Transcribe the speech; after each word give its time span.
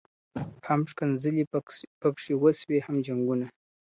هم 0.67 0.79
ښکنځلي 0.91 1.43
پکښي 2.01 2.33
وسوې 2.43 2.77
هم 2.85 2.95
جنګونه. 3.05 3.47